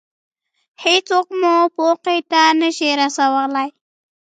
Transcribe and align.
هېڅوک 0.83 1.27
مو 1.39 1.55
موخې 1.77 2.17
ته 2.31 2.41
نشي 2.59 2.89
رسولی. 2.99 3.67